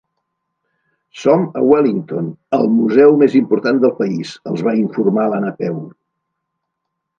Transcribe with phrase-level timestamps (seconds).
[1.23, 5.81] Som a Wellington, al museu més important del país —els va informar la Napeu—.